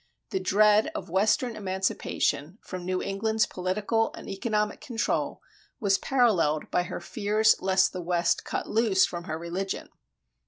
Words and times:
The 0.31 0.39
dread 0.39 0.87
of 0.95 1.11
Western 1.11 1.55
emancipation 1.55 2.57
from 2.63 2.83
New 2.85 3.03
England's 3.03 3.45
political 3.45 4.11
and 4.15 4.27
economic 4.27 4.81
control 4.81 5.43
was 5.79 5.99
paralleled 5.99 6.71
by 6.71 6.81
her 6.81 6.99
fears 6.99 7.55
lest 7.61 7.93
the 7.93 8.01
West 8.01 8.43
cut 8.43 8.67
loose 8.67 9.05
from 9.05 9.25
her 9.25 9.37
religion. 9.37 9.89